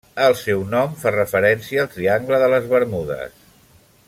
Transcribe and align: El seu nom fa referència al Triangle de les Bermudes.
El 0.27 0.35
seu 0.37 0.63
nom 0.71 0.95
fa 1.03 1.11
referència 1.17 1.85
al 1.85 1.93
Triangle 1.97 2.43
de 2.45 2.51
les 2.55 2.69
Bermudes. 2.73 3.41